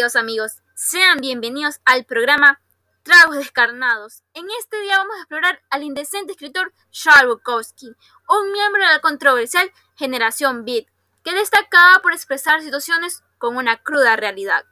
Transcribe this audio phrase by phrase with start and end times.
[0.00, 2.58] amigos, sean bienvenidos al programa
[3.02, 4.22] Tragos Descarnados.
[4.32, 7.94] En este día vamos a explorar al indecente escritor Charles Bukowski,
[8.26, 10.86] un miembro de la controversial generación Beat,
[11.22, 14.64] que destacaba por expresar situaciones con una cruda realidad.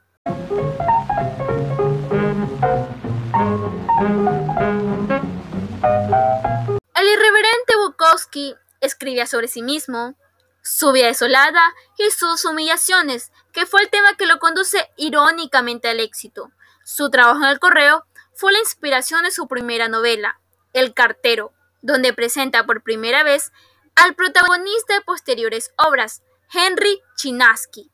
[6.95, 10.15] El irreverente Bukowski escribía sobre sí mismo,
[10.63, 11.61] su vida desolada
[11.97, 16.49] y sus humillaciones, que fue el tema que lo conduce irónicamente al éxito.
[16.85, 20.39] Su trabajo en el correo fue la inspiración de su primera novela,
[20.71, 21.51] El cartero,
[21.81, 23.51] donde presenta por primera vez
[23.97, 26.23] al protagonista de posteriores obras,
[26.53, 27.91] Henry Chinaski,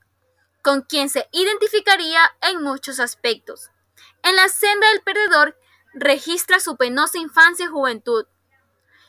[0.62, 3.72] con quien se identificaría en muchos aspectos.
[4.22, 5.58] En la senda del perdedor
[5.96, 8.28] registra su penosa infancia y juventud.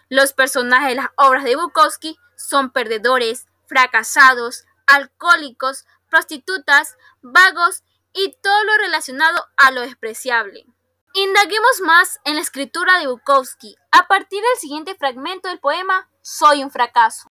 [0.09, 5.85] Los personajes de las obras de Bukowski son perdedores, fracasados, alcohólicos,
[6.17, 7.83] prostitutas, vagos
[8.15, 10.65] y todo lo relacionado a lo despreciable.
[11.13, 16.65] Indaguemos más en la escritura de Bukowski a partir del siguiente fragmento del poema Soy
[16.65, 17.29] un fracaso.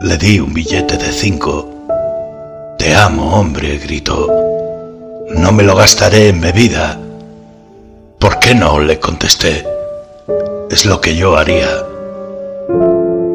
[0.00, 2.74] Le di un billete de cinco.
[2.76, 4.26] Te amo, hombre, gritó.
[5.30, 6.98] No me lo gastaré en bebida.
[8.18, 8.80] ¿Por qué no?
[8.80, 9.64] le contesté.
[10.70, 11.93] Es lo que yo haría.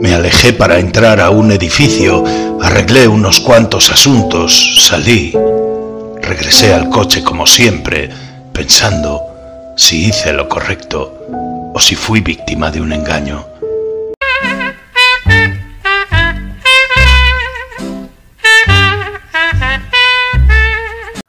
[0.10, 2.24] Me alejé para entrar a un edificio,
[2.64, 5.32] arreglé unos cuantos asuntos, salí,
[6.20, 8.10] regresé al coche como siempre,
[8.52, 9.22] pensando
[9.78, 11.14] si hice lo correcto
[11.76, 13.46] o si fui víctima de un engaño.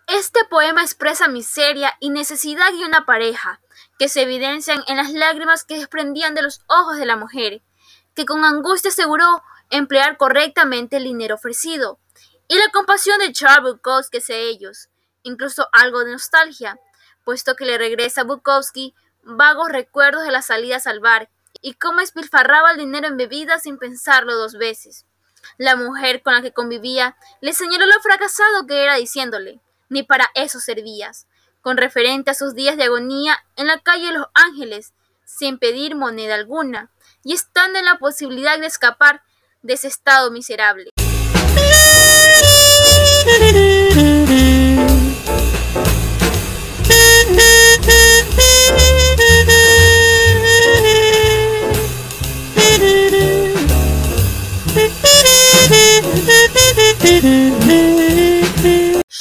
[0.07, 3.61] Este poema expresa miseria y necesidad de una pareja,
[3.99, 7.61] que se evidencian en las lágrimas que desprendían de los ojos de la mujer,
[8.15, 11.99] que con angustia aseguró emplear correctamente el dinero ofrecido,
[12.49, 14.89] y la compasión de Charles Bukowski hacia ellos,
[15.23, 16.81] incluso algo de nostalgia,
[17.25, 21.31] puesto que le regresa a Bukowski vagos recuerdos de las salidas al bar
[21.63, 25.07] y cómo espilfarraba el dinero en bebidas sin pensarlo dos veces.
[25.59, 30.29] La mujer con la que convivía le señaló lo fracasado que era diciéndole, ni para
[30.35, 31.27] eso servías,
[31.63, 35.95] con referente a sus días de agonía en la calle de Los Ángeles, sin pedir
[35.95, 36.91] moneda alguna,
[37.25, 39.23] y estando en la posibilidad de escapar
[39.63, 40.91] de ese estado miserable.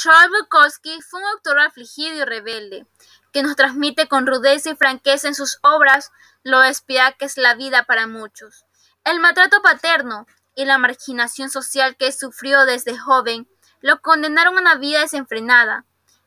[0.02, 2.86] Charles Bukowski fue un autor afligido y rebelde,
[3.32, 6.10] que nos transmite con rudeza y franqueza en sus obras
[6.42, 8.64] lo espía que es la vida para muchos.
[9.04, 13.48] El maltrato paterno y la marginación social que sufrió desde joven
[13.80, 15.84] lo condenaron a una vida desenfrenada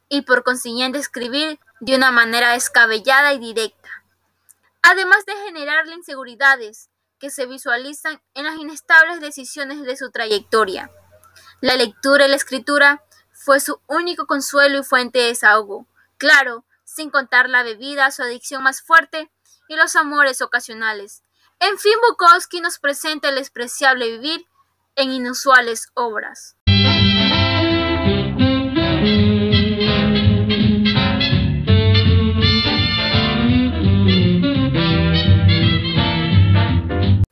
[0.09, 3.89] y por consiguiente escribir de una manera descabellada y directa,
[4.81, 6.89] además de generarle inseguridades
[7.19, 10.91] que se visualizan en las inestables decisiones de su trayectoria.
[11.61, 15.87] La lectura y la escritura fue su único consuelo y fuente de desahogo,
[16.17, 19.31] claro, sin contar la bebida, su adicción más fuerte
[19.67, 21.23] y los amores ocasionales.
[21.59, 24.45] En fin, Bukowski nos presenta el despreciable vivir
[24.95, 26.55] en inusuales obras.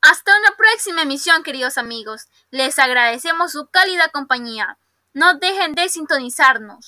[0.01, 2.27] Hasta una próxima emisión, queridos amigos.
[2.49, 4.79] Les agradecemos su cálida compañía.
[5.13, 6.87] No dejen de sintonizarnos.